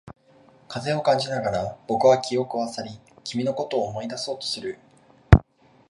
[0.67, 4.79] 風を感じながら、僕は記憶を漁り、君のことを思い出そうとする。